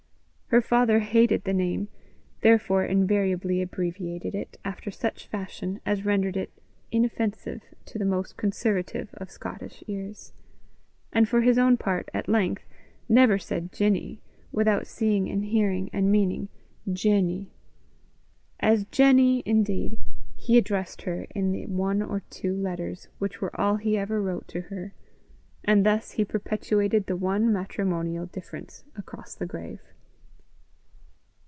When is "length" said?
12.27-12.65